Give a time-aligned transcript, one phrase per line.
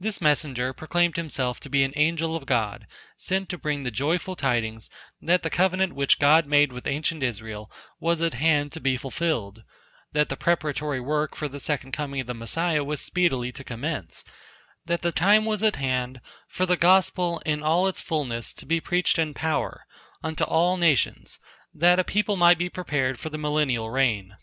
[0.00, 2.84] This messenger proclaimed himself to be an angel of God
[3.16, 7.70] sent to bring the joyful tidings, that the covenant which God made with ancient Israel
[8.00, 9.62] was at hand to be fulfilled,
[10.10, 14.24] that the preparatory work for the second coming of the Messiah was speedily to commence;
[14.86, 18.80] that the time was at hand for the gospel, in all its fulness to be
[18.80, 19.86] preached in power,
[20.24, 21.38] unto all nations
[21.72, 24.36] that a people might be prepared for the millennial reign.